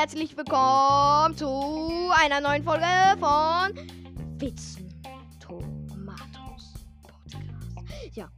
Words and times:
herzlich 0.00 0.34
willkommen 0.34 1.36
zu 1.36 2.10
einer 2.14 2.40
neuen 2.40 2.64
Folge 2.64 2.86
von 3.18 3.74
Witzen 4.38 4.88
Tomatos 5.38 6.72
Podcast. 7.02 8.14
Ja, 8.14 8.30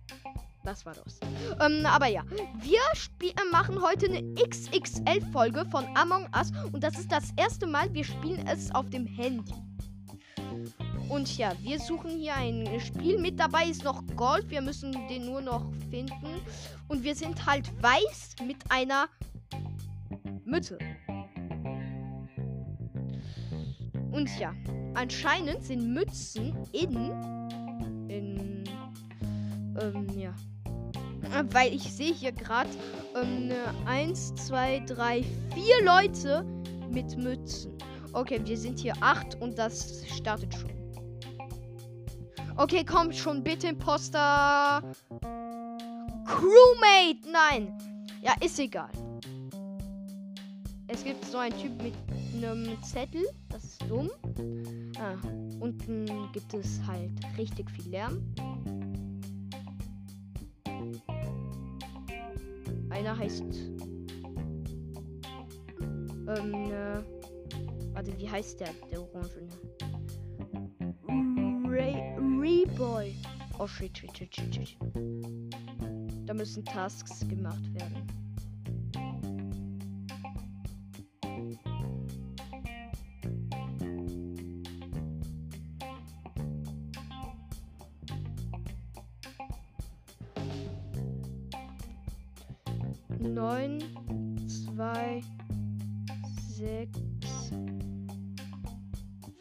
das 0.65 0.85
war 0.85 0.95
das. 0.95 1.21
Ähm, 1.61 1.87
aber 1.87 2.09
ja, 2.09 2.25
wir 2.59 2.81
äh, 3.21 3.51
machen 3.53 3.81
heute 3.81 4.07
eine 4.07 4.35
XXL-Folge 4.35 5.65
von 5.67 5.85
Among 5.97 6.29
Us 6.37 6.51
und 6.73 6.83
das 6.83 6.99
ist 6.99 7.13
das 7.13 7.31
erste 7.37 7.69
Mal, 7.69 7.95
wir 7.95 8.03
spielen 8.03 8.45
es 8.49 8.75
auf 8.75 8.91
dem 8.91 9.07
Handy. 9.07 9.55
Und 11.09 11.39
ja, 11.39 11.53
wir 11.61 11.79
suchen 11.79 12.11
hier 12.11 12.35
ein 12.35 12.81
Spiel. 12.81 13.21
Mit 13.21 13.39
dabei 13.39 13.67
ist 13.67 13.85
noch 13.85 14.03
Gold. 14.17 14.51
Wir 14.51 14.63
müssen 14.63 14.93
den 15.07 15.27
nur 15.27 15.41
noch 15.41 15.71
finden. 15.91 16.41
Und 16.89 17.05
wir 17.05 17.15
sind 17.15 17.47
halt 17.47 17.71
weiß 17.81 18.35
mit 18.45 18.57
einer 18.69 19.07
Mütze. 20.45 20.77
Und 24.13 24.29
ja, 24.39 24.55
anscheinend 24.95 25.65
sind 25.65 25.93
Mützen 25.93 26.55
in. 26.73 26.95
in. 28.09 28.65
Ähm, 29.81 30.07
ja. 30.17 30.35
Weil 31.51 31.73
ich 31.73 31.83
sehe 31.83 32.13
hier 32.13 32.33
gerade 32.33 32.69
ähm, 33.17 33.51
1, 33.87 34.35
2, 34.35 34.81
3, 34.87 35.25
4 35.55 35.85
Leute 35.85 36.45
mit 36.91 37.17
Mützen. 37.17 37.73
Okay, 38.13 38.41
wir 38.45 38.59
sind 38.59 38.79
hier 38.79 38.95
8 39.01 39.41
und 39.41 39.59
das 39.59 40.07
startet 40.09 40.55
schon. 40.55 40.71
Okay, 42.57 42.85
komm 42.85 43.11
schon, 43.13 43.43
bitte, 43.43 43.69
Imposter. 43.69 44.83
Crewmate, 46.27 47.31
nein. 47.33 47.79
Ja, 48.21 48.35
ist 48.45 48.59
egal. 48.59 48.91
Es 50.93 51.05
gibt 51.05 51.25
so 51.25 51.39
einen 51.39 51.57
Typ 51.57 51.73
mit 51.83 51.95
einem 52.35 52.77
Zettel. 52.83 53.25
Das 53.49 53.65
ist 53.65 53.83
dumm. 53.89 54.11
Ah, 54.99 55.15
unten 55.59 56.31
gibt 56.35 56.53
es 56.53 56.83
halt 56.87 57.11
richtig 57.39 57.71
viel 57.71 57.89
Lärm. 57.89 58.21
Einer 62.91 63.17
heißt. 63.17 63.43
Ähm, 66.29 66.55
äh, 66.55 67.03
warte, 67.95 68.19
wie 68.19 68.29
heißt 68.29 68.61
der, 68.61 68.69
der 68.91 69.01
Orange? 69.01 69.49
Ray, 71.67 71.95
Reboy. 72.19 73.15
Oh 73.59 73.67
shit, 73.67 73.97
shit, 73.97 74.15
shit, 74.15 74.35
shit, 74.35 74.55
shit. 74.55 74.77
Da 76.27 76.35
müssen 76.35 76.63
Tasks 76.67 77.27
gemacht 77.27 77.73
werden. 77.73 78.22
Neun, 93.23 93.79
zwei, 94.49 95.23
sechs, 96.49 97.51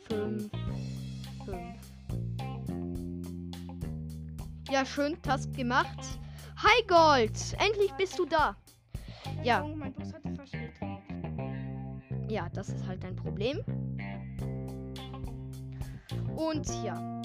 fünf, 0.08 0.52
fünf. 1.46 1.76
Ja, 4.70 4.86
schön, 4.86 5.22
Task 5.22 5.54
gemacht. 5.54 6.20
Hi 6.58 6.84
Gold, 6.88 7.56
endlich 7.60 7.92
bist 7.98 8.18
du 8.20 8.26
da. 8.26 8.56
Ja. 9.44 9.66
Ja, 12.28 12.48
das 12.54 12.70
ist 12.70 12.88
halt 12.88 13.04
ein 13.04 13.16
Problem. 13.16 13.60
Und 16.36 16.67
ja. 16.84 17.22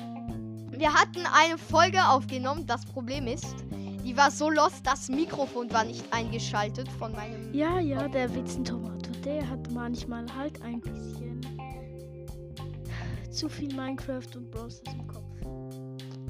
Wir 0.71 0.93
hatten 0.93 1.25
eine 1.33 1.57
Folge 1.57 2.05
aufgenommen. 2.07 2.67
Das 2.67 2.85
Problem 2.85 3.27
ist, 3.27 3.55
die 4.07 4.17
war 4.17 4.31
so 4.31 4.49
lost, 4.49 4.87
das 4.87 5.09
Mikrofon 5.09 5.73
war 5.73 5.85
nicht 5.85 6.05
eingeschaltet 6.13 6.89
von 6.89 7.11
meinem. 7.13 7.53
Ja, 7.53 7.81
ja, 7.81 8.07
der 8.07 8.33
Witzentomato, 8.33 9.11
der 9.25 9.49
hat 9.49 9.69
manchmal 9.73 10.25
halt 10.37 10.63
ein 10.63 10.81
bisschen 10.81 11.41
zu 13.33 13.49
viel 13.49 13.75
Minecraft 13.75 14.37
und 14.37 14.51
Bros. 14.53 14.81
im 14.87 15.07
Kopf. 15.09 15.25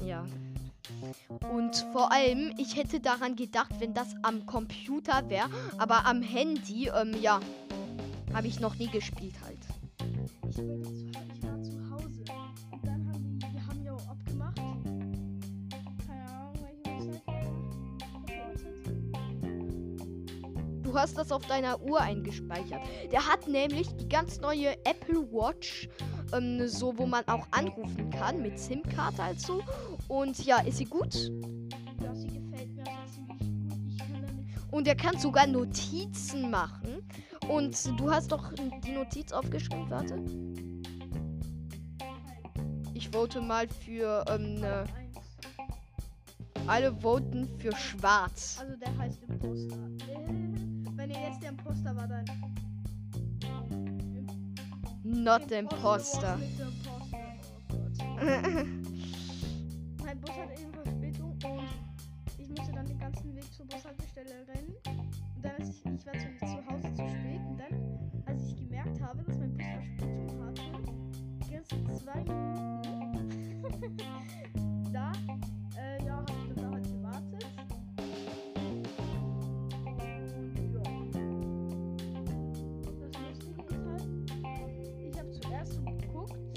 Ja. 0.03 0.25
Und 1.53 1.75
vor 1.93 2.11
allem, 2.11 2.51
ich 2.57 2.75
hätte 2.75 2.99
daran 2.99 3.35
gedacht, 3.35 3.71
wenn 3.77 3.93
das 3.93 4.15
am 4.23 4.47
Computer 4.47 5.29
wäre, 5.29 5.49
aber 5.77 6.07
am 6.07 6.23
Handy, 6.23 6.89
ähm, 6.89 7.15
ja, 7.21 7.39
habe 8.33 8.47
ich 8.47 8.59
noch 8.59 8.75
nie 8.75 8.87
gespielt 8.87 9.35
halt. 9.45 9.59
Ich, 10.49 10.55
bin 10.55 10.81
Du 20.87 20.97
hast 20.97 21.17
das 21.17 21.33
auf 21.33 21.45
deiner 21.45 21.81
Uhr 21.81 21.99
eingespeichert. 21.99 22.79
Der 23.11 23.27
hat 23.27 23.45
nämlich 23.45 23.93
die 23.97 24.07
ganz 24.07 24.39
neue 24.39 24.73
Apple 24.85 25.21
Watch, 25.33 25.89
ähm, 26.31 26.65
so 26.65 26.97
wo 26.97 27.05
man 27.05 27.27
auch 27.27 27.45
anrufen 27.51 28.09
kann 28.09 28.41
mit 28.41 28.57
SIM-Karte 28.57 29.21
also. 29.21 29.61
Und 30.07 30.45
ja, 30.45 30.59
ist 30.59 30.77
sie 30.77 30.85
gut? 30.85 31.13
Ja, 32.01 32.15
sie 32.15 32.27
gefällt 32.27 32.73
mir 32.73 32.85
also 32.87 33.15
ziemlich 33.15 33.37
gut. 33.37 33.77
Ich 33.85 33.97
kann 33.97 34.13
damit. 34.13 34.45
Und 34.71 34.87
er 34.87 34.95
kann 34.95 35.19
sogar 35.19 35.45
Notizen 35.45 36.49
machen. 36.49 37.05
Und 37.49 37.99
du 37.99 38.09
hast 38.09 38.31
doch 38.31 38.53
die 38.53 38.91
Notiz 38.91 39.33
aufgeschrieben, 39.33 39.89
warte. 39.89 40.23
Ich 42.93 43.09
vote 43.09 43.41
mal 43.41 43.67
für, 43.67 44.23
ähm, 44.29 44.55
ne, 44.55 44.85
alle 46.67 46.93
voten 46.93 47.45
für 47.59 47.75
schwarz. 47.75 48.57
Also 48.61 48.75
der 48.77 48.97
heißt 48.97 49.23
Imposter. 49.27 49.75
Äh, 50.09 50.16
Er 51.09 51.29
jetzt 51.29 51.41
der 51.41 51.49
Imposter 51.49 51.95
war, 51.95 52.07
dann. 52.07 52.25
Not 55.03 55.43
the 55.49 55.55
imposter. 55.55 56.37
Oh. 56.39 56.67
Mein 60.03 60.19
Bus 60.19 60.31
hat 60.31 60.59
eben 60.59 60.73
Verspätung 60.73 61.31
und 61.31 61.67
ich 62.37 62.49
musste 62.49 62.71
dann 62.73 62.85
den 62.85 62.99
ganzen 62.99 63.35
Weg 63.35 63.53
zur 63.53 63.65
Bushaltestelle 63.67 64.47
rennen. 64.47 64.75
Und 65.35 65.45
dann, 65.45 65.51
als 65.59 65.69
ich, 65.69 65.85
ich 65.85 66.05
war 66.05 66.13
zu 66.13 66.46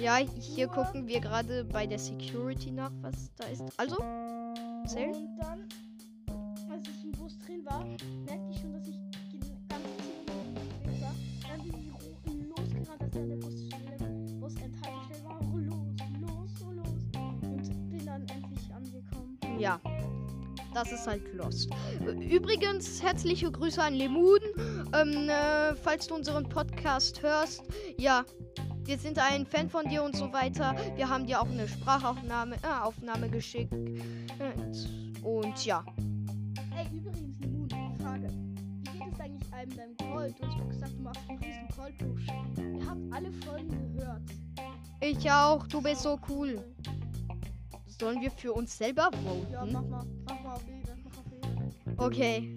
Ja, 0.01 0.17
hier 0.17 0.67
gucken 0.67 1.07
wir 1.07 1.21
gerade 1.21 1.63
bei 1.65 1.87
der 1.87 1.99
Security 1.99 2.71
nach, 2.71 2.91
was 3.03 3.31
da 3.37 3.45
ist. 3.49 3.63
Also, 3.77 3.97
zählen. 4.87 5.15
Und 5.15 5.37
dann, 5.39 5.69
als 6.71 6.89
ich 6.89 7.05
im 7.05 7.13
Bus 7.13 7.39
drin 7.39 7.63
war, 7.67 7.85
merkte 7.85 8.51
ich 8.51 8.61
schon, 8.61 8.73
dass 8.73 8.89
ich 8.89 8.97
ganz 9.69 9.85
ziemlich 10.01 10.33
unterwegs 10.33 11.03
war. 11.03 11.15
Dann 11.51 11.63
bin 12.25 12.41
ich 12.41 12.49
losgerannt, 12.49 13.03
als 13.03 13.13
der 13.13 13.37
Bus, 13.37 13.69
Bus 14.41 14.55
Endhaltestelle 14.63 15.25
war. 15.25 15.41
Los, 15.61 15.97
los, 16.21 16.51
los. 16.77 17.31
Und 17.43 17.91
bin 17.91 18.07
dann 18.07 18.23
endlich 18.23 18.73
angekommen. 18.75 19.39
Ja, 19.59 19.79
das 20.73 20.93
ist 20.93 21.07
halt 21.07 21.35
Lost. 21.35 21.69
Übrigens, 22.01 23.03
herzliche 23.03 23.51
Grüße 23.51 23.83
an 23.83 23.95
Lemun. 23.95 24.39
Ähm, 24.95 25.29
äh, 25.29 25.75
falls 25.75 26.07
du 26.07 26.15
unseren 26.15 26.49
Podcast 26.49 27.23
hörst, 27.23 27.65
ja, 27.99 28.25
wir 28.91 28.99
sind 28.99 29.21
ein 29.21 29.47
Fan 29.47 29.71
von 29.71 29.89
dir 29.89 30.03
und 30.03 30.17
so 30.17 30.33
weiter. 30.33 30.75
Wir 30.97 31.09
haben 31.09 31.25
dir 31.25 31.41
auch 31.41 31.47
eine 31.49 31.69
Sprachaufnahme 31.69 32.57
äh, 32.57 32.83
Aufnahme 32.83 33.29
geschickt. 33.31 33.73
Äh, 33.73 35.23
Und 35.25 35.65
ja, 35.65 35.85
Ey, 36.77 36.87
übrigens, 36.99 37.39
Moon, 37.39 37.69
Frage. 38.01 38.27
Wie 38.83 38.99
geht 38.99 39.13
es 39.15 39.21
eigentlich 39.21 39.53
einem 39.53 39.77
deinem 39.77 39.97
Gold? 40.13 40.35
Du 40.41 40.47
hast 40.49 40.59
doch 40.59 40.69
gesagt, 40.69 40.93
du 40.99 41.03
machst 41.03 41.21
einen 41.29 41.39
riesen 41.39 41.69
Goldpush. 41.77 42.27
Ihr 42.59 42.87
habt 42.87 43.01
alle 43.13 43.31
Folgen 43.45 43.97
gehört. 43.97 44.23
ich 45.01 45.31
auch. 45.31 45.65
Du 45.69 45.81
bist 45.81 46.03
so 46.03 46.19
cool. 46.29 46.65
Sollen 47.87 48.21
wir 48.21 48.33
für 48.33 48.53
uns 48.55 48.77
selber 48.77 49.09
Ja, 49.53 49.61
voten? 49.61 49.73
mach 49.73 49.83
mal. 49.87 50.05
Mach 50.29 50.43
mal 50.43 50.55
auf 50.55 50.65
Ehre. 50.69 50.97
Mach 51.05 51.17
auf 51.17 51.27
Ehre. 51.33 51.97
Okay. 51.97 52.55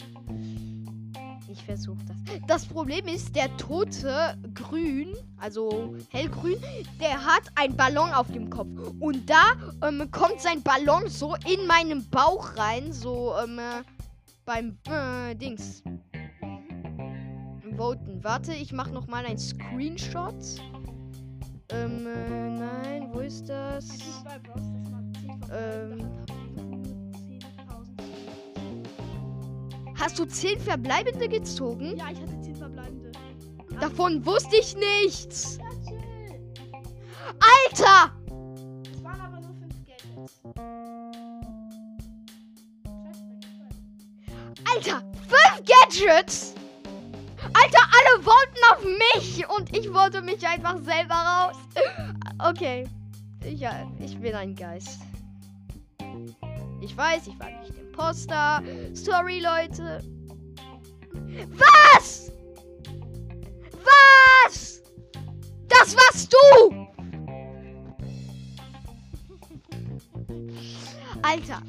Ich 1.54 1.64
versuche 1.66 2.00
das. 2.08 2.18
Das 2.48 2.66
Problem 2.66 3.08
ist, 3.08 3.36
der 3.36 3.56
tote 3.58 4.36
Grün, 4.56 5.14
also 5.38 5.96
hellgrün, 6.10 6.58
der 7.00 7.24
hat 7.24 7.44
einen 7.54 7.78
Ballon 7.78 8.10
auf 8.10 8.26
dem 8.32 8.50
Kopf. 8.50 8.70
Und 9.00 9.30
da 9.30 9.54
ähm, 9.88 10.10
kommt 10.10 10.42
sein 10.42 10.64
Ballon 10.64 11.08
so 11.08 11.36
in 11.46 11.68
meinen 11.68 12.10
Bauch 12.10 12.58
rein, 12.58 12.92
so 12.92 13.36
ähm, 13.44 13.60
äh, 13.60 13.84
beim 14.46 14.80
äh, 14.90 15.36
Dings. 15.36 15.84
voten. 17.78 18.24
Warte, 18.24 18.54
ich 18.54 18.74
mache 18.74 18.92
noch 18.92 19.06
mal 19.06 19.24
ein 19.24 19.38
Screenshot. 19.38 20.34
Ähm, 21.70 22.08
äh, 22.08 22.50
nein, 22.50 23.10
wo 23.12 23.20
ist 23.20 23.48
das? 23.48 23.86
Es 23.86 24.24
Hast 30.04 30.20
du 30.20 30.26
10 30.26 30.60
verbleibende 30.60 31.30
gezogen? 31.30 31.96
Ja, 31.96 32.08
ich 32.12 32.20
hatte 32.20 32.38
10 32.42 32.58
verbleibende. 32.58 33.10
Davon 33.80 34.26
wusste 34.26 34.58
ich 34.58 34.76
nichts. 34.76 35.60
Alter! 37.40 38.12
Es 38.92 39.02
waren 39.02 39.22
aber 39.22 39.40
nur 39.40 39.56
5 39.56 39.74
Gadgets. 39.88 40.42
Alter! 44.76 45.02
5 45.56 45.64
Gadgets! 45.66 46.54
Alter, 47.54 47.84
alle 47.96 48.26
wollten 48.26 48.62
auf 48.74 48.84
mich 48.84 49.48
und 49.58 49.74
ich 49.74 49.94
wollte 49.94 50.22
mich 50.22 50.46
einfach 50.46 50.80
selber 50.80 51.16
raus. 51.16 51.56
Okay. 52.40 52.90
Ja, 53.46 53.90
ich 54.00 54.20
bin 54.20 54.36
ein 54.36 54.54
Geist. 54.54 55.00
Ich 56.82 56.98
weiß, 56.98 57.28
ich 57.28 57.40
war 57.40 57.50
nicht 57.50 57.62
Imposter. 57.94 58.63
Sorry, 58.94 59.40
Leute. 59.40 60.01
Was? 61.51 62.31
Was? 63.84 64.81
Das 65.68 65.95
warst 65.95 66.34
du! 66.34 66.88
Alter. 71.22 71.62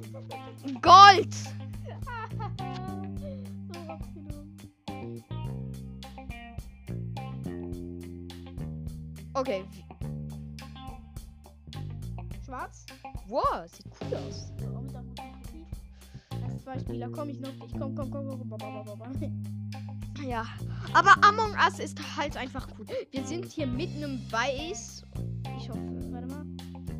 Gold! 0.80 1.34
Okay. 9.34 9.64
Schwarz? 12.46 12.86
Wow, 13.28 13.66
sieht 13.66 13.86
cool 14.00 14.16
aus. 14.16 14.53
Zwei 16.64 16.78
Spieler 16.78 17.10
komm 17.10 17.28
ich 17.28 17.40
noch 17.40 17.52
nicht. 17.52 17.78
Komm, 17.78 17.94
komm, 17.94 18.10
komm, 18.10 18.48
komm, 18.48 18.58
komm. 18.98 19.44
Ja, 20.26 20.46
aber 20.94 21.22
Among 21.22 21.52
Us 21.66 21.78
ist 21.80 21.98
halt 22.16 22.36
einfach 22.36 22.66
cool. 22.78 22.86
Wir 23.10 23.24
sind 23.24 23.44
hier 23.52 23.66
mitten 23.66 24.02
im 24.02 24.32
Weiß. 24.32 25.04
Ich 25.58 25.68
hoffe, 25.68 25.82
Warte 26.10 26.26
mal. 26.28 26.46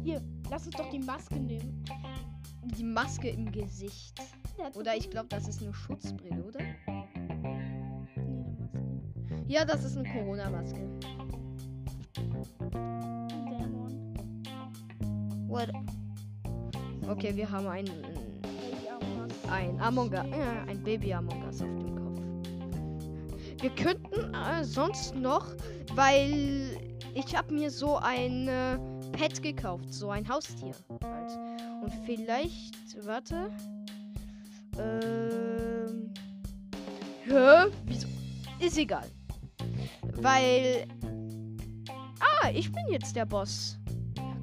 Hier, 0.03 0.21
lass 0.51 0.67
uns 0.67 0.77
doch 0.77 0.91
die 0.91 0.99
Maske 0.99 1.37
nehmen. 1.37 1.83
die 2.77 2.83
Maske 2.83 3.31
im 3.31 3.51
Gesicht. 3.51 4.21
Oder 4.75 4.97
ich 4.97 5.09
glaube, 5.09 5.29
das 5.29 5.49
ist 5.49 5.63
eine 5.63 5.73
Schutzbrille, 5.73 6.45
oder? 6.45 6.61
Ja, 9.47 9.65
das 9.65 9.85
ist 9.85 9.97
eine 9.97 10.13
Corona-Maske. 10.13 10.87
What? 15.49 15.71
Okay, 17.09 17.35
wir 17.37 17.51
haben 17.51 17.69
ein, 17.69 17.87
Baby 17.87 17.95
Among 17.95 18.14
Us. 18.14 18.14
Ein 19.55 19.81
Among 19.81 20.11
Us, 20.13 20.25
äh, 20.33 20.71
ein 20.71 20.83
Baby 20.83 21.15
Among 21.15 21.45
Us 21.45 21.63
auf 21.63 21.69
dem 21.69 21.95
Kopf. 21.95 22.21
Wir 23.63 23.71
könnten 23.71 24.35
äh, 24.35 24.65
sonst 24.65 25.15
noch, 25.15 25.47
weil 25.95 26.77
ich 27.15 27.37
habe 27.37 27.55
mir 27.55 27.71
so 27.71 27.97
ein 27.97 28.49
äh, 28.49 28.79
Pet 29.13 29.43
gekauft, 29.43 29.93
so 29.93 30.11
ein 30.11 30.29
Haustier 30.29 30.75
halt. 31.05 31.31
Und 31.83 31.93
vielleicht, 32.05 33.07
warte. 33.07 33.51
Ähm. 34.79 36.13
Hä? 37.25 37.71
Wieso? 37.87 38.09
Ist 38.59 38.77
egal. 38.77 39.07
Weil. 40.17 40.87
Ah, 42.21 42.51
ich 42.53 42.71
bin 42.73 42.85
jetzt 42.91 43.15
der 43.15 43.25
Boss. 43.25 43.79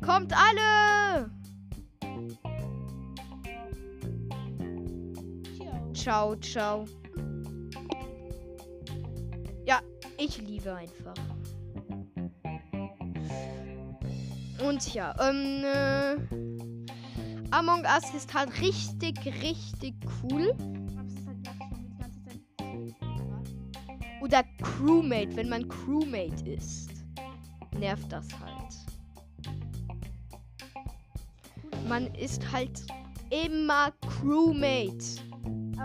Kommt 0.01 0.33
alle! 0.33 1.29
Ciao. 6.01 6.35
Ciao. 6.37 6.85
Ja, 9.67 9.81
ich 10.17 10.41
liebe 10.41 10.73
einfach. 10.73 11.13
Und 14.67 14.93
ja, 14.95 15.15
ähm, 15.21 15.63
äh, 15.63 16.15
Among 17.51 17.83
Us 17.83 18.15
ist 18.15 18.33
halt 18.33 18.49
richtig, 18.59 19.23
richtig 19.43 19.93
cool. 20.23 20.55
Oder 24.21 24.43
Crewmate, 24.63 25.35
wenn 25.35 25.49
man 25.49 25.69
Crewmate 25.69 26.49
ist. 26.49 26.89
Nervt 27.77 28.11
das 28.11 28.27
halt. 28.39 28.73
Man 31.87 32.07
ist 32.15 32.51
halt 32.51 32.81
immer 33.29 33.91
Crewmate. 34.01 35.30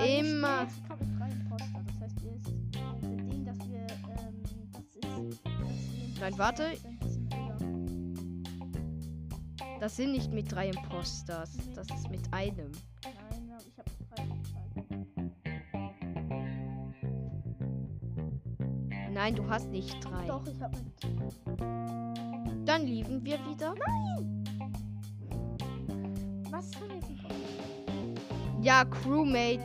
Immer. 0.01 0.63
Jetzt 0.63 0.89
kommt 0.89 1.01
ein 1.01 1.17
freier 1.19 1.33
Imposter. 1.33 1.83
Das 1.87 2.01
heißt, 2.01 2.23
ihr 2.23 2.35
ist 2.35 2.49
mit 3.03 3.33
dem, 3.33 3.45
dass 3.45 3.59
wir, 3.69 3.87
ähm, 3.87 4.43
das 4.73 4.85
ist. 4.85 5.41
Das 5.45 6.21
Nein, 6.21 6.39
warte. 6.39 6.77
Das 9.81 9.97
sind 9.97 10.13
nicht 10.13 10.33
mit 10.33 10.51
drei 10.51 10.69
Imposters. 10.69 11.57
Das 11.75 11.87
ist 11.91 12.11
mit 12.11 12.33
einem. 12.33 12.73
Nein, 13.05 13.61
ich 13.67 13.79
habe 13.79 13.91
frei 14.09 14.27
geschaltet. 14.27 14.97
Nein, 19.13 19.35
du 19.35 19.49
hast 19.49 19.69
nicht 19.69 20.05
drei. 20.05 20.27
Doch, 20.27 20.47
ich 20.47 20.61
habe 20.61 20.77
mit. 20.77 21.01
Dann 22.69 22.83
lieben 22.87 23.25
wir 23.25 23.39
wieder. 23.47 23.75
Was 26.51 26.67
ist 26.67 26.81
denn 26.81 26.91
jetzt 26.97 27.09
ein 27.09 27.19
Kopf? 27.19 27.86
Ja, 28.67 28.85
Crewmate. 28.85 29.63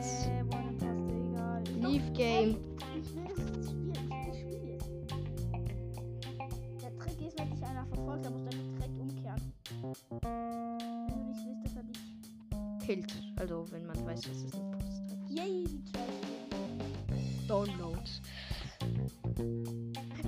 One 0.51 0.69
Imposter, 0.69 0.94
egal. 1.25 1.63
Leave 1.81 2.12
Game. 2.13 2.56
Dass. 2.77 3.65
Killt. 12.86 13.12
Also, 13.39 13.65
wenn 13.71 13.88
man 13.88 14.06
weiß, 14.06 14.19
was 14.30 14.44
es 14.44 14.53
ein 14.53 14.69
Post 14.69 15.02
hat. 15.09 15.31
Yay, 15.31 15.64
die 15.64 15.83
Trash. 15.92 17.47
Download. 17.47 17.97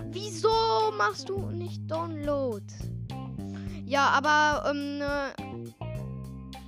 Wieso 0.09 0.91
machst 0.97 1.29
du 1.29 1.37
nicht 1.51 1.79
Download? 1.85 2.65
Ja, 3.85 4.07
aber 4.07 4.71
ähm, 4.71 4.99
äh, 4.99 5.42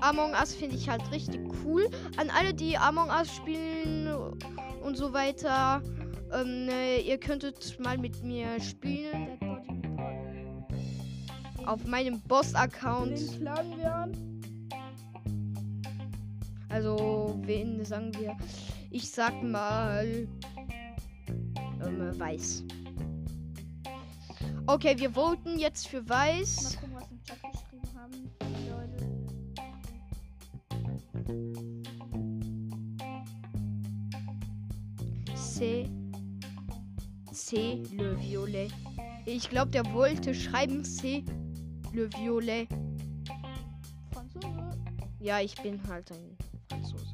Among 0.06 0.34
Us 0.34 0.54
finde 0.54 0.76
ich 0.76 0.88
halt 0.88 1.02
richtig 1.12 1.42
cool. 1.64 1.90
An 2.18 2.30
alle, 2.30 2.54
die 2.54 2.78
Among 2.78 3.10
Us 3.10 3.36
spielen 3.36 4.08
und 4.84 4.96
so 4.96 5.12
weiter, 5.14 5.82
ähm, 6.32 6.70
äh, 6.70 7.00
ihr 7.00 7.18
könntet 7.18 7.80
mal 7.80 7.98
mit 7.98 8.24
mir 8.24 8.62
spielen 8.62 9.40
auf 11.66 11.84
meinem 11.88 12.22
Boss-Account. 12.22 13.40
Wir 13.40 13.96
an. 13.96 14.42
Also, 16.70 17.40
wen 17.42 17.84
sagen 17.84 18.12
wir? 18.20 18.38
Ich 18.92 19.10
sag 19.10 19.42
mal. 19.42 20.28
Ähm, 21.84 22.20
weiß. 22.20 22.64
Okay, 24.68 24.96
wir 25.00 25.10
voten 25.12 25.58
jetzt 25.58 25.88
für 25.88 26.08
weiß. 26.08 26.78
C. 37.46 37.84
Le 37.92 38.20
Violet. 38.20 38.70
Ich 39.28 39.52
glaube, 39.52 39.70
der 39.70 39.86
wollte 39.94 40.34
schreiben 40.34 40.84
C. 40.84 41.24
Le 41.94 42.10
Violet. 42.14 42.68
Franzose. 44.12 44.72
Ja, 45.20 45.40
ich 45.40 45.54
bin 45.62 45.80
halt 45.88 46.12
ein 46.12 46.36
Franzose. 46.68 47.14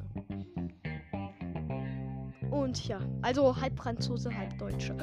Und 2.49 2.87
ja, 2.87 3.01
also 3.21 3.53
halb 3.59 3.77
Franzose, 3.77 4.33
halb 4.33 4.57
Deutscher. 4.57 4.95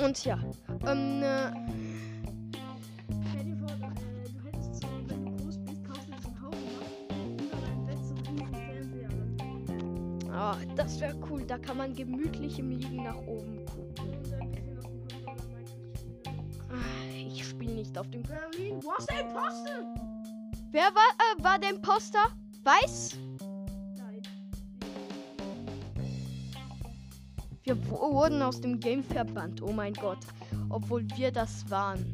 Und 0.00 0.24
ja, 0.24 0.38
ähm, 0.86 1.22
äh, 1.24 1.50
das 10.76 11.00
wäre 11.00 11.14
cool. 11.30 11.42
Da 11.44 11.58
kann 11.58 11.76
man 11.76 11.94
gemütlich 11.94 12.58
im 12.58 12.70
Liegen 12.70 13.04
nach 13.04 13.16
oben 13.26 13.64
gucken. 13.66 13.94
Ah, 16.70 16.74
Ich 17.26 17.44
spiele 17.46 17.74
nicht 17.74 17.96
auf 17.96 18.08
dem. 18.10 18.22
Berlin, 18.22 18.80
du 18.80 18.90
den 19.14 19.28
Posten? 19.28 20.14
Wer 20.70 20.92
war, 20.94 21.10
äh, 21.18 21.42
war 21.42 21.58
der 21.58 21.70
Imposter? 21.70 22.26
Weiß? 22.64 23.16
Nein. 23.96 24.22
Wir 27.62 27.88
wurden 27.88 28.42
aus 28.42 28.60
dem 28.60 28.80
Game 28.80 29.04
verbannt. 29.04 29.62
Oh 29.62 29.72
mein 29.72 29.94
Gott. 29.94 30.18
Obwohl 30.70 31.06
wir 31.16 31.30
das 31.30 31.70
waren. 31.70 32.04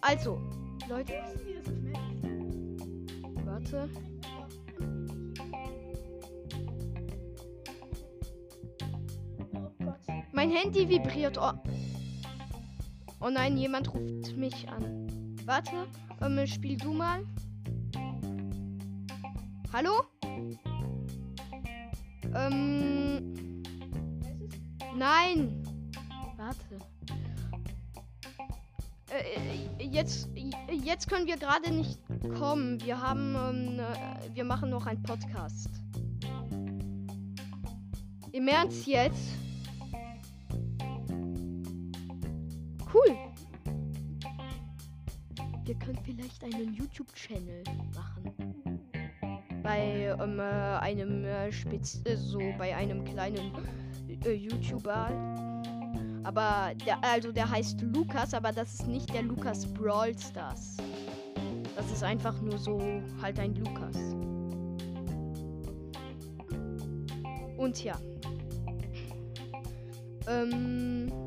Also, 0.00 0.40
Leute. 0.88 1.12
Warte. 3.44 3.88
Handy 10.56 10.88
vibriert. 10.88 11.36
Oh. 11.36 11.52
oh 13.20 13.28
nein, 13.28 13.58
jemand 13.58 13.92
ruft 13.92 14.36
mich 14.36 14.66
an. 14.70 15.36
Warte, 15.44 15.86
ähm, 16.22 16.46
spiel 16.46 16.78
du 16.78 16.94
mal. 16.94 17.22
Hallo? 19.70 20.02
Ähm, 22.34 23.62
nein. 24.96 25.62
Warte. 26.38 26.78
Äh, 29.10 29.84
jetzt, 29.84 30.30
jetzt 30.72 31.08
können 31.08 31.26
wir 31.26 31.36
gerade 31.36 31.70
nicht 31.70 32.00
kommen. 32.38 32.80
Wir 32.82 33.02
haben, 33.02 33.36
ähm, 33.36 33.78
äh, 33.78 34.34
wir 34.34 34.44
machen 34.44 34.70
noch 34.70 34.86
einen 34.86 35.02
Podcast. 35.02 35.68
Im 38.32 38.48
Ernst 38.48 38.86
jetzt? 38.86 39.45
Cool. 42.96 43.16
Wir 45.64 45.74
können 45.74 45.98
vielleicht 46.02 46.42
einen 46.44 46.72
YouTube-Channel 46.72 47.62
machen. 47.94 48.32
Bei 49.62 50.16
ähm, 50.18 50.38
äh, 50.38 50.42
einem 50.42 51.24
äh, 51.24 51.52
Spez 51.52 52.00
äh, 52.04 52.16
so 52.16 52.38
bei 52.56 52.74
einem 52.74 53.04
kleinen 53.04 53.52
äh, 54.24 54.32
YouTuber. 54.32 55.10
Aber 56.22 56.72
der, 56.86 57.02
also 57.04 57.32
der 57.32 57.50
heißt 57.50 57.82
Lukas, 57.82 58.32
aber 58.32 58.52
das 58.52 58.74
ist 58.74 58.86
nicht 58.86 59.12
der 59.12 59.22
Lukas 59.22 59.66
Brawl 59.66 60.16
Stars. 60.18 60.76
Das 61.76 61.90
ist 61.92 62.02
einfach 62.02 62.40
nur 62.40 62.58
so 62.58 62.80
halt 63.20 63.38
ein 63.38 63.54
Lukas. 63.56 63.96
Und 67.58 67.82
ja. 67.84 67.98
Ähm. 70.28 71.25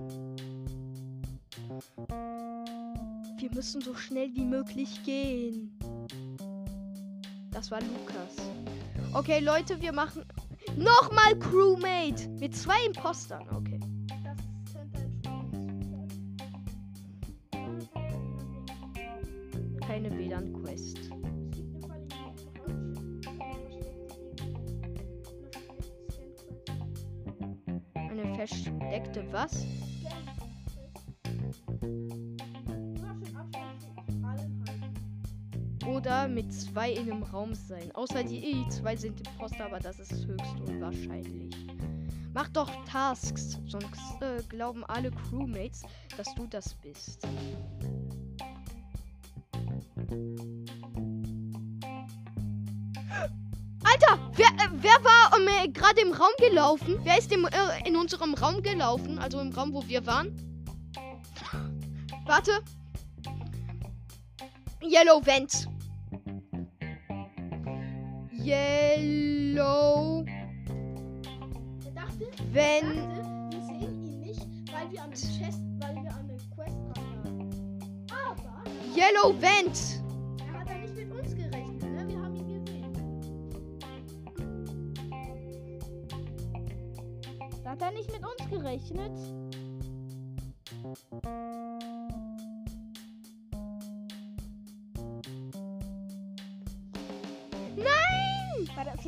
Wir 3.38 3.52
müssen 3.54 3.82
so 3.82 3.94
schnell 3.96 4.30
wie 4.34 4.46
möglich 4.46 5.04
gehen. 5.04 5.78
Das 7.52 7.72
war 7.72 7.80
Lukas. 7.82 8.36
Okay, 9.14 9.40
Leute, 9.40 9.82
wir 9.82 9.92
machen 9.92 10.24
nochmal 10.76 11.38
Crewmate 11.40 12.28
mit 12.40 12.56
zwei 12.56 12.86
Impostern. 12.86 13.48
Okay. 13.50 13.80
Keine 19.82 20.16
WLAN-Quest. 20.18 21.00
Eine 27.96 28.36
versteckte 28.36 29.26
was? 29.32 29.66
Mit 36.30 36.54
zwei 36.54 36.92
in 36.92 37.12
einem 37.12 37.24
Raum 37.24 37.54
sein. 37.54 37.92
Außer 37.94 38.24
die 38.24 38.44
E, 38.44 38.70
zwei 38.70 38.96
sind 38.96 39.28
Imposter, 39.28 39.66
aber 39.66 39.80
das 39.80 40.00
ist 40.00 40.26
höchst 40.26 40.60
unwahrscheinlich. 40.68 41.56
Mach 42.34 42.48
doch 42.50 42.70
Tasks, 42.86 43.60
sonst 43.66 44.22
äh, 44.22 44.42
glauben 44.50 44.86
alle 44.86 45.12
Crewmates, 45.12 45.84
dass 46.16 46.34
du 46.36 46.46
das 46.48 46.76
bist. 46.76 47.28
Alter, 53.84 54.32
wer, 54.36 54.48
äh, 54.48 54.70
wer 54.74 55.04
war 55.04 55.38
ähm, 55.38 55.48
äh, 55.48 55.68
gerade 55.70 56.02
im 56.02 56.12
Raum 56.12 56.32
gelaufen? 56.38 57.00
Wer 57.04 57.18
ist 57.18 57.32
im, 57.32 57.46
äh, 57.46 57.88
in 57.88 57.96
unserem 57.96 58.34
Raum 58.36 58.62
gelaufen? 58.62 59.18
Also 59.20 59.40
im 59.40 59.52
Raum, 59.52 59.74
wo 59.74 59.88
wir 59.88 60.06
waren? 60.06 60.36
Warte. 62.26 62.52
Yellow 64.84 65.26
Vent. 65.26 65.69
Yellow 68.50 70.26
Er 71.86 71.92
dachte, 71.94 72.26
Vent. 72.52 72.96
dachte, 72.98 73.52
wir 73.52 73.62
sehen 73.62 74.04
ihn 74.04 74.20
nicht, 74.22 74.42
weil 74.74 74.92
wir 74.92 75.04
an 75.04 75.12
der 75.12 75.20
Chest, 75.20 75.62
weil 75.80 75.96
wir 76.04 76.12
an 76.16 76.28
der 76.28 76.38
Quest 76.56 76.78
waren. 76.96 77.50
Aber 78.10 78.64
Yellow 78.96 79.40
Vent. 79.40 80.02
er 80.48 80.60
hat 80.60 80.68
ja 80.68 80.78
nicht 80.80 80.96
mit 80.96 81.12
uns 81.12 81.36
gerechnet, 81.36 81.84
ne? 81.84 82.08
Wir 82.08 82.20
haben 82.24 82.36
ihn 82.36 82.66
gesehen. 82.66 82.94
Da 87.64 87.70
hat 87.70 87.82
er 87.84 87.92
nicht 87.92 88.12
mit 88.12 88.24
uns 88.26 88.50
gerechnet. 88.50 89.12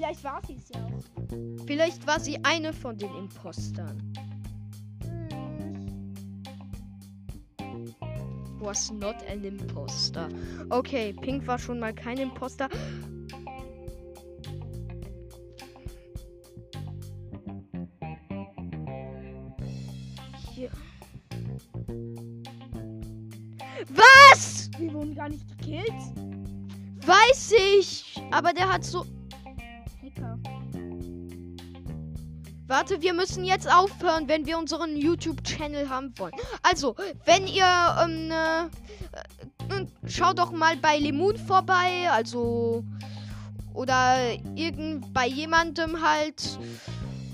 Vielleicht 0.02 0.24
war 0.24 0.42
sie 0.48 0.56
es 0.56 0.70
ja 0.70 0.84
auch. 0.84 1.68
Vielleicht 1.68 2.08
war 2.08 2.20
sie 2.20 2.44
eine 2.44 2.74
von 2.74 2.98
den 2.98 3.16
Impostern. 3.18 4.02
Was 8.58 8.92
not 8.92 9.18
an 9.32 9.44
Imposter. 9.44 10.28
Okay, 10.72 11.14
Pink 11.14 11.46
war 11.46 11.60
schon 11.60 11.78
mal 11.78 11.94
kein 11.94 12.18
Imposter. 12.18 12.68
Hier. 20.56 20.72
Was? 23.90 24.72
Wir 24.80 24.94
wurden 24.96 25.14
gar 25.14 25.30
nicht 25.30 25.48
gekillt. 25.60 25.94
Weiß 27.06 27.54
ich. 27.56 28.20
Aber 28.32 28.52
der 28.52 28.68
hat 28.68 28.84
so. 28.84 29.06
Warte, 32.72 33.02
wir 33.02 33.14
müssen 33.14 33.44
jetzt 33.44 33.70
aufhören, 33.70 34.30
wenn 34.30 34.46
wir 34.46 34.58
unseren 34.58 34.96
YouTube-Channel 34.96 35.90
haben 35.90 36.18
wollen. 36.18 36.32
Also, 36.64 36.96
wenn 37.26 37.46
ihr, 37.46 37.66
ähm, 38.02 38.32
äh, 38.32 38.64
äh, 39.76 39.86
schaut 40.08 40.40
doch 40.40 40.54
mal 40.54 40.78
bei 40.78 40.98
Lemon 40.98 41.36
vorbei, 41.36 42.10
also, 42.10 42.86
oder 43.74 44.16
irgend 44.56 45.14
bei 45.14 45.28
jemandem 45.28 46.02
halt. 46.02 46.58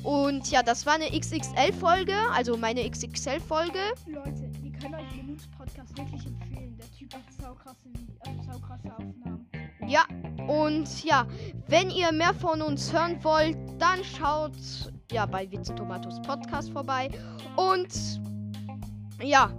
Und 0.01 0.49
ja, 0.49 0.63
das 0.63 0.87
war 0.87 0.95
eine 0.95 1.11
XXL-Folge, 1.11 2.15
also 2.33 2.57
meine 2.57 2.89
XXL-Folge. 2.89 3.77
Leute, 4.07 4.49
wir 4.63 4.71
können 4.71 4.95
euch 4.95 5.15
Lemons 5.17 5.43
Podcast 5.55 5.95
wirklich 5.95 6.25
empfehlen. 6.25 6.75
Der 6.79 6.91
Typ 6.97 7.13
hat 7.13 7.21
saukrasse, 7.39 7.89
also 8.21 8.51
saukrasse 8.51 8.91
Aufnahmen. 8.91 9.47
Ja, 9.85 10.03
und 10.47 11.03
ja, 11.03 11.27
wenn 11.67 11.91
ihr 11.91 12.11
mehr 12.11 12.33
von 12.33 12.63
uns 12.63 12.91
hören 12.91 13.23
wollt, 13.23 13.55
dann 13.77 14.03
schaut 14.03 14.51
ja 15.11 15.25
bei 15.25 15.49
Witze 15.51 15.73
Tomatos 15.75 16.21
Podcast 16.21 16.71
vorbei. 16.71 17.09
Und 17.55 18.21
ja, 19.21 19.51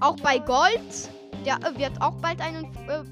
auch 0.00 0.16
bei 0.16 0.38
Gold. 0.38 1.10
Der 1.44 1.56
äh, 1.56 1.78
wird 1.78 2.00
auch 2.00 2.14
bald 2.20 2.40
einen 2.40 2.64
äh, 2.88 3.04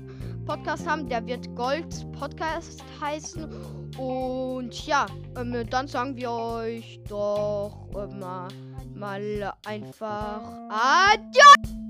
Podcast 0.46 0.86
haben. 0.86 1.08
Der 1.08 1.26
wird 1.26 1.54
Gold 1.54 2.10
Podcast 2.12 2.82
heißen. 3.00 3.48
Und 3.98 4.86
ja, 4.86 5.06
ähm, 5.36 5.66
dann 5.68 5.86
sagen 5.86 6.16
wir 6.16 6.30
euch 6.30 7.00
doch 7.08 7.88
äh, 7.94 8.06
mal, 8.14 8.48
mal 8.94 9.52
einfach 9.66 10.42
Adios. 10.70 11.81